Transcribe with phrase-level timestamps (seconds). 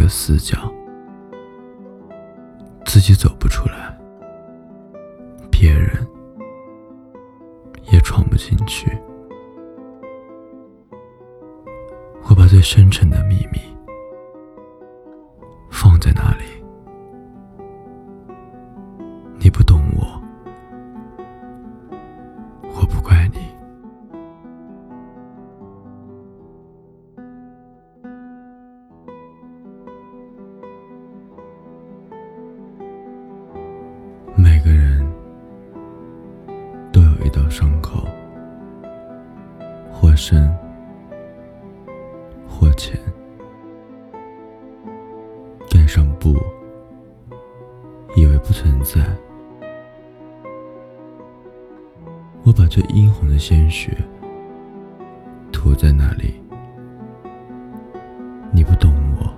[0.00, 0.56] 个死角，
[2.84, 3.98] 自己走不出来，
[5.50, 6.06] 别人
[7.90, 8.96] 也闯不进去。
[12.28, 13.58] 我把最深沉的秘密
[15.68, 16.44] 放在那里，
[37.28, 38.08] 一道伤口，
[39.92, 40.50] 或深。
[42.48, 42.98] 或浅，
[45.68, 46.34] 盖上布，
[48.16, 49.04] 以为不存在。
[52.44, 53.94] 我把最殷红的鲜血
[55.52, 56.40] 涂在那里，
[58.50, 59.30] 你不懂我，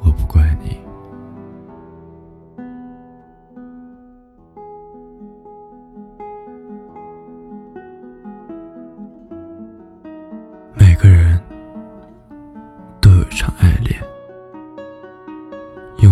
[0.00, 0.80] 我不怪你。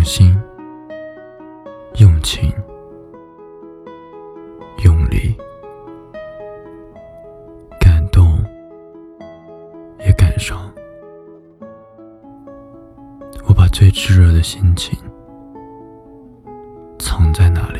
[0.00, 0.34] 用心、
[1.96, 2.50] 用情、
[4.82, 5.36] 用力，
[7.78, 8.42] 感动
[9.98, 10.72] 也感伤。
[13.46, 14.98] 我把最炙热的心情
[16.98, 17.79] 藏在哪里，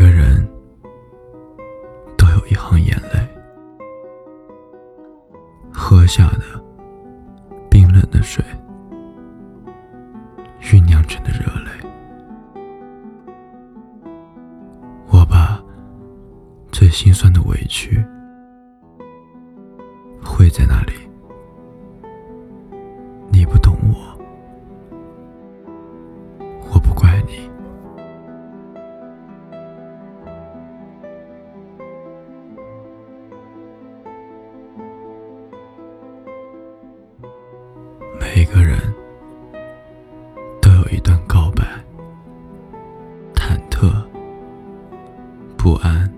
[0.00, 0.48] 个人
[2.16, 3.28] 都有一行眼泪，
[5.70, 6.64] 喝下的
[7.68, 8.42] 冰冷的水，
[10.62, 11.70] 酝酿成的热泪。
[15.10, 15.62] 我把
[16.72, 18.02] 最心酸的委屈
[20.24, 20.94] 汇在那里，
[38.40, 38.78] 每个人
[40.62, 41.62] 都有一段告白，
[43.34, 43.92] 忐忑、
[45.58, 46.10] 不安，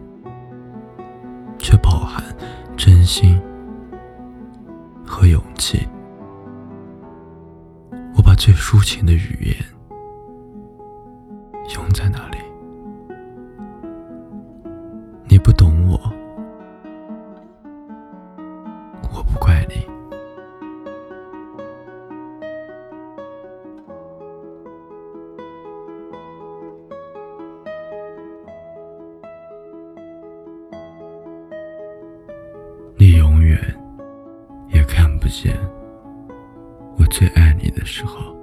[1.58, 2.22] 却饱含
[2.76, 3.42] 真心
[5.04, 5.84] 和勇气。
[8.14, 9.56] 我把最抒情的语言
[11.74, 12.31] 用在那里，
[35.32, 35.56] 也看不见
[36.98, 38.36] 我最爱你的时候，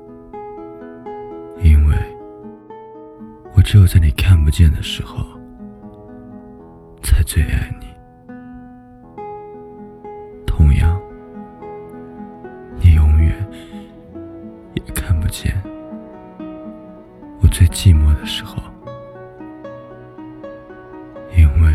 [1.61, 1.95] 因为
[3.55, 5.23] 我只有在你看不见的时候，
[7.03, 7.85] 才最爱你。
[10.47, 10.99] 同样，
[12.81, 13.35] 你永远
[14.73, 15.53] 也看不见
[17.39, 18.63] 我最寂寞的时候，
[21.37, 21.71] 因为。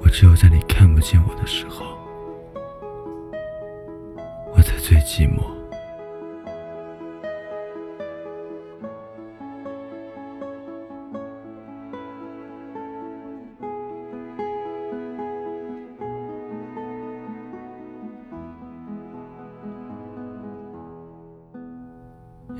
[0.00, 1.93] 我只有在你看不见我的时候，
[5.04, 5.44] 寂寞。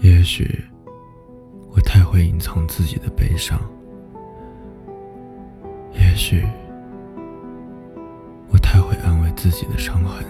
[0.03, 0.63] 也许
[1.71, 3.59] 我太会隐藏自己的悲伤，
[5.93, 6.45] 也许。
[8.51, 10.25] 我太会安慰自己的伤痕，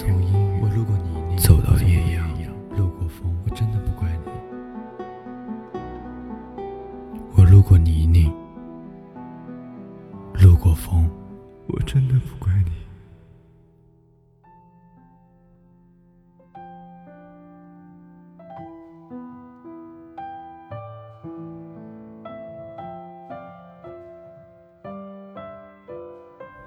[0.00, 2.28] 雨我路过你，走到艳阳，
[2.76, 4.30] 路过风，我真的不怪你。
[7.36, 8.32] 我路过泥泞，
[10.34, 11.08] 路过风。
[11.68, 12.72] 我真的不怪你。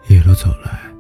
[0.08, 0.95] 一路走来，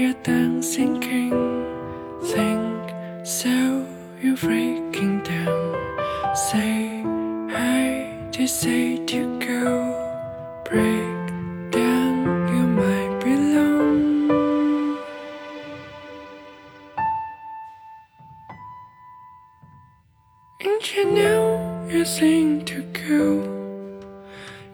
[0.00, 1.30] you're dancing king.
[2.22, 3.86] Think so,
[4.22, 5.76] you're breaking down.
[6.34, 7.02] Say
[7.52, 9.66] hi to say to go.
[10.64, 11.20] Break
[11.70, 12.16] down,
[12.52, 14.98] you might be alone.
[20.60, 23.22] And you know you seem to go.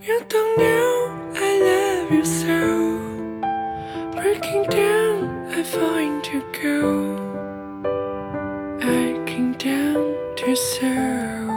[0.06, 2.60] You don't know I love you so.
[4.14, 4.95] Breaking down,
[5.72, 7.16] find a girl.
[8.80, 11.50] I came down to serve.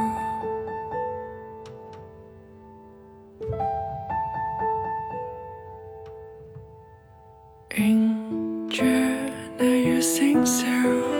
[7.75, 11.18] In June, you think so.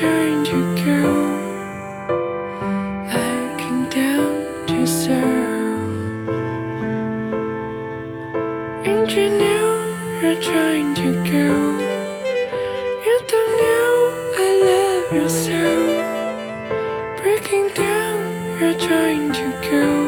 [0.00, 1.00] Trying to go.
[3.06, 4.32] I came down
[4.68, 6.28] to serve.
[8.88, 9.68] And you know
[10.22, 11.48] you're trying to go.
[13.06, 13.92] You don't know
[14.44, 15.62] I love you so.
[17.20, 18.18] Breaking down,
[18.58, 19.99] you're trying to go.